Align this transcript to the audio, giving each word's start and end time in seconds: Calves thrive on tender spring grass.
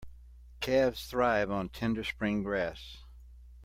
Calves 0.61 1.05
thrive 1.05 1.51
on 1.51 1.69
tender 1.69 2.03
spring 2.03 2.41
grass. 2.41 3.03